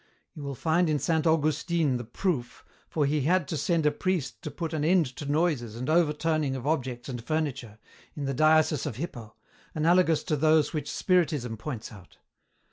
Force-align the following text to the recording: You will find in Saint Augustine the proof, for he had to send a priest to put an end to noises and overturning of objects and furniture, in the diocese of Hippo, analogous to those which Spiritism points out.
You 0.33 0.41
will 0.41 0.55
find 0.55 0.89
in 0.89 0.97
Saint 0.97 1.27
Augustine 1.27 1.97
the 1.97 2.03
proof, 2.03 2.65
for 2.89 3.05
he 3.05 3.21
had 3.21 3.47
to 3.49 3.55
send 3.55 3.85
a 3.85 3.91
priest 3.91 4.41
to 4.41 4.49
put 4.49 4.73
an 4.73 4.83
end 4.83 5.05
to 5.17 5.27
noises 5.31 5.75
and 5.75 5.91
overturning 5.91 6.55
of 6.55 6.65
objects 6.65 7.07
and 7.07 7.23
furniture, 7.23 7.77
in 8.15 8.25
the 8.25 8.33
diocese 8.33 8.87
of 8.87 8.95
Hippo, 8.95 9.35
analogous 9.75 10.23
to 10.23 10.35
those 10.35 10.73
which 10.73 10.89
Spiritism 10.89 11.55
points 11.57 11.91
out. 11.91 12.17